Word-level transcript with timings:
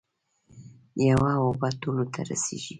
یوه 1.09 1.31
اوبه 1.43 1.69
ټولو 1.81 2.03
ته 2.13 2.19
رسیږي. 2.29 2.69